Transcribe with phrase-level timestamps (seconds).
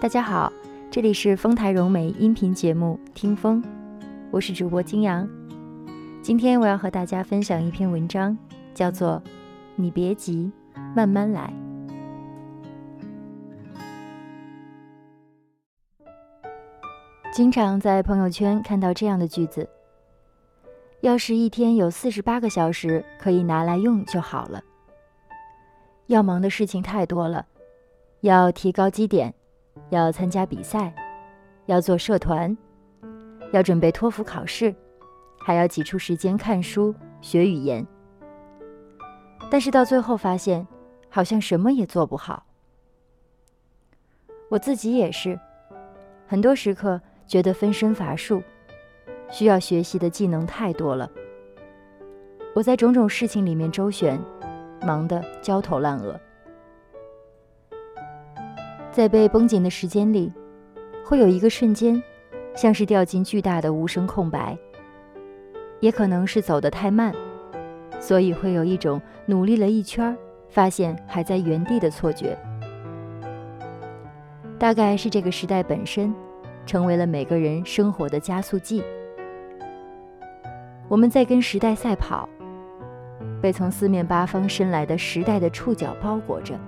[0.00, 0.52] 大家好，
[0.92, 3.60] 这里是丰台融媒音频节目《听风》，
[4.30, 5.28] 我是主播金阳。
[6.22, 8.38] 今天我要和大家分享一篇文章，
[8.72, 9.20] 叫做
[9.74, 10.52] 《你别急，
[10.94, 11.52] 慢慢来》。
[17.32, 19.68] 经常在朋友圈看到这样的句子
[21.02, 24.62] ：“要是一天有四十八个小时可以拿来用就好了。”
[26.06, 27.44] 要忙的事情太多了，
[28.20, 29.34] 要提高绩点。
[29.90, 30.94] 要参加比赛，
[31.66, 32.56] 要做社团，
[33.52, 34.74] 要准备托福考试，
[35.40, 37.86] 还要挤出时间看书学语言。
[39.50, 40.66] 但是到最后发现，
[41.08, 42.44] 好像什么也做不好。
[44.50, 45.38] 我自己也是，
[46.26, 48.42] 很多时刻觉得分身乏术，
[49.30, 51.10] 需要学习的技能太多了。
[52.54, 54.18] 我在种种事情里面周旋，
[54.82, 56.18] 忙得焦头烂额。
[58.90, 60.32] 在被绷紧的时间里，
[61.04, 62.02] 会有一个瞬间，
[62.54, 64.56] 像是掉进巨大的无声空白。
[65.80, 67.14] 也可能是走得太慢，
[68.00, 70.16] 所以会有一种努力了一圈，
[70.48, 72.36] 发现还在原地的错觉。
[74.58, 76.12] 大概是这个时代本身，
[76.66, 78.82] 成为了每个人生活的加速剂。
[80.88, 82.28] 我们在跟时代赛跑，
[83.40, 86.58] 被从四面八方伸来的时代的触角包裹着，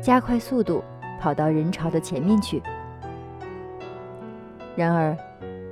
[0.00, 0.82] 加快速度。
[1.18, 2.62] 跑到人潮的前面去。
[4.76, 5.16] 然而，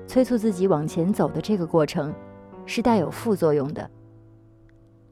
[0.06, 2.12] 催促自己往前走的这个过程，
[2.64, 3.88] 是带有副作用的。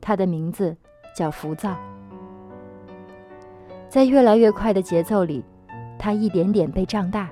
[0.01, 0.77] 它的名字
[1.17, 1.77] 叫浮躁。
[3.89, 5.45] 在越来越快的节奏里，
[5.99, 7.31] 它一点点被胀大。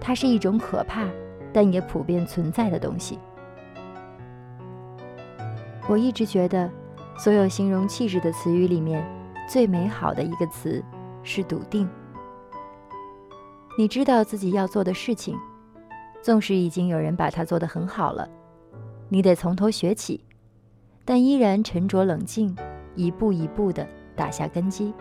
[0.00, 1.06] 它是一种可怕，
[1.52, 3.18] 但也普遍存在的东西。
[5.88, 6.70] 我一直觉得，
[7.18, 9.04] 所有形容气质的词语里面，
[9.48, 10.80] 最美好的一个词。
[11.26, 11.86] 是笃定。
[13.76, 15.36] 你知道自己要做的事情，
[16.22, 18.26] 纵使已经有人把它做得很好了，
[19.10, 20.24] 你得从头学起，
[21.04, 22.56] 但依然沉着冷静，
[22.94, 24.94] 一步一步地打下根基。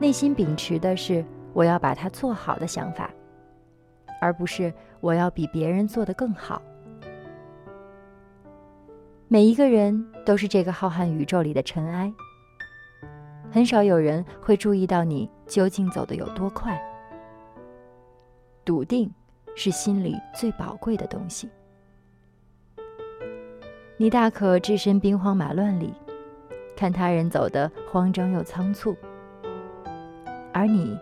[0.00, 3.10] 内心秉持的是我要把它做好的想法，
[4.20, 6.60] 而不是我要比别人做得更好。
[9.28, 12.12] 每一个人都是这个浩瀚宇宙里的尘埃。
[13.56, 16.78] 很少有人会注意到你究竟走的有多快。
[18.66, 19.10] 笃定
[19.54, 21.48] 是心里最宝贵的东西。
[23.96, 25.94] 你大可置身兵荒马乱里，
[26.76, 28.94] 看他人走得慌张又仓促，
[30.52, 30.94] 而你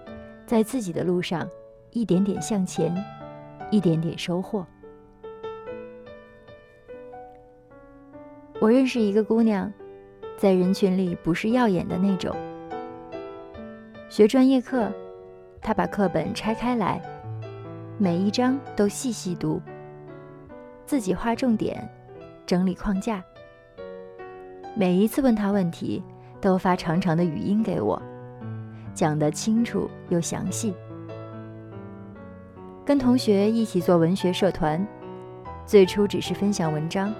[0.46, 1.48] 在自己的路上
[1.90, 2.94] 一点点向前，
[3.68, 4.64] 一点点收获。
[8.60, 9.72] 我认识一个姑娘。
[10.36, 12.34] 在人群里不是耀眼的那种。
[14.08, 14.92] 学专业课，
[15.60, 17.00] 他把课本拆开来，
[17.98, 19.60] 每一章都细细读，
[20.86, 21.88] 自己画重点，
[22.46, 23.22] 整理框架。
[24.76, 26.02] 每一次问他问题，
[26.40, 28.00] 都发长长的语音给我，
[28.92, 30.74] 讲得清楚又详细。
[32.84, 34.86] 跟同学一起做文学社团，
[35.64, 37.12] 最初只是分享文章。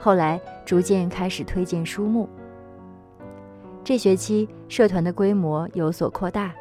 [0.00, 2.28] 后来逐渐开始推荐书目。
[3.82, 6.54] 这学期社团的规模有所扩大，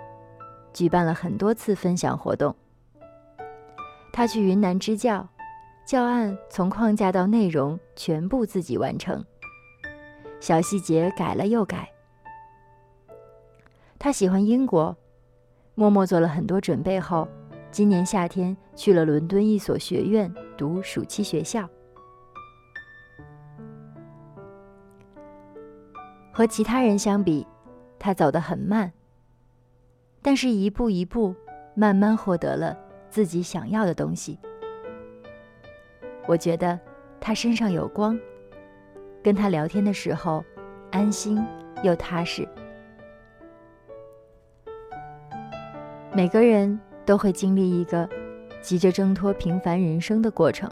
[0.73, 2.53] 举办了很多次分享活动。
[4.11, 5.27] 他去云南支教，
[5.85, 9.23] 教案从框架到内容全部自己完成，
[10.39, 11.89] 小细节改了又改。
[13.97, 14.95] 他喜欢英国，
[15.75, 17.27] 默默做了很多准备后，
[17.71, 21.67] 今年夏天去了伦敦一所学院读暑期学校。
[26.35, 27.45] 和其他人相比，
[27.99, 28.91] 他走得很慢，
[30.19, 31.35] 但是一步一步，
[31.75, 32.75] 慢慢获得了
[33.07, 34.39] 自己想要的东西。
[36.25, 36.79] 我觉得
[37.21, 38.19] 他身上有光，
[39.23, 40.43] 跟他聊天的时候，
[40.89, 41.39] 安心
[41.83, 42.47] 又踏实。
[46.11, 48.09] 每个人都会经历一个
[48.59, 50.67] 急着挣脱平凡人生的过程，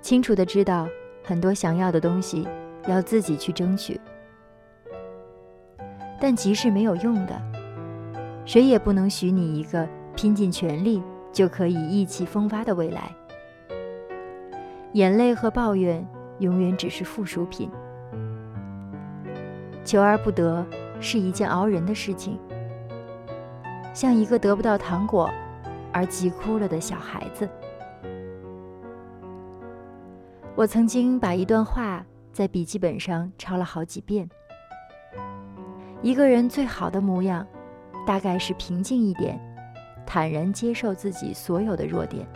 [0.00, 0.86] 清楚的知道
[1.24, 2.46] 很多想要的东西
[2.86, 4.00] 要自己去争取。
[6.20, 7.40] 但急是没有用的，
[8.44, 11.02] 谁也不能许你一个拼尽全力
[11.32, 13.10] 就可以意气风发的未来。
[14.92, 16.06] 眼泪和抱怨
[16.40, 17.70] 永远只是附属品，
[19.84, 20.66] 求而不得
[21.00, 22.38] 是一件熬人的事情，
[23.94, 25.30] 像一个得不到糖果
[25.92, 27.48] 而急哭了的小孩子。
[30.54, 34.28] 我曾经把一段话在笔记本上抄了好几遍。
[36.02, 37.46] 一个人最好的模样，
[38.06, 39.38] 大概是平静一点，
[40.06, 42.26] 坦然接受自己所有的弱点，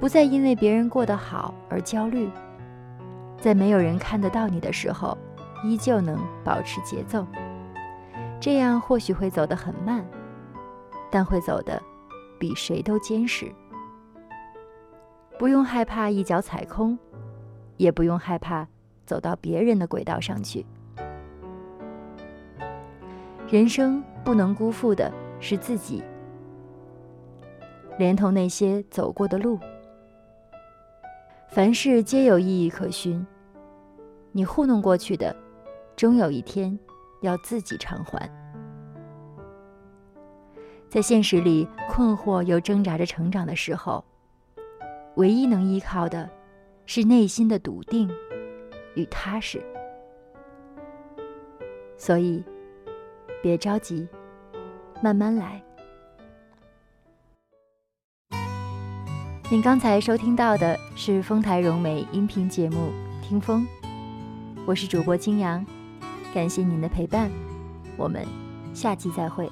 [0.00, 2.28] 不再因为别人过得好而焦虑，
[3.40, 5.16] 在没有人看得到你的时候，
[5.62, 7.24] 依旧能保持节奏。
[8.40, 10.04] 这样或许会走得很慢，
[11.10, 11.80] 但会走得
[12.40, 13.46] 比谁都坚实。
[15.38, 16.98] 不用害怕一脚踩空，
[17.76, 18.66] 也不用害怕
[19.04, 20.66] 走到别人的轨道上去。
[23.48, 26.02] 人生不能辜负的是自己，
[27.96, 29.56] 连同那些走过的路。
[31.48, 33.24] 凡事皆有意义可循，
[34.32, 35.34] 你糊弄过去的，
[35.94, 36.76] 终有一天
[37.20, 38.28] 要自己偿还。
[40.88, 44.04] 在现实里困惑又挣扎着成长的时候，
[45.14, 46.28] 唯一能依靠的，
[46.84, 48.10] 是内心的笃定
[48.96, 49.62] 与踏实。
[51.96, 52.42] 所以。
[53.46, 54.08] 别着急，
[55.00, 55.62] 慢慢来。
[59.48, 62.90] 您刚才收听到的是丰台融媒音频节目
[63.24, 63.62] 《听风》，
[64.66, 65.64] 我是主播金阳，
[66.34, 67.30] 感谢您的陪伴，
[67.96, 68.26] 我们
[68.74, 69.48] 下期再会。